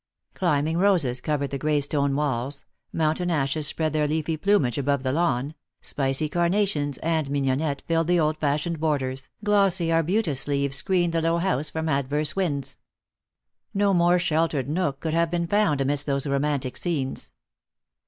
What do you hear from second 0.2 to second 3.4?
Climbing roses covered the gray stone walls, mountain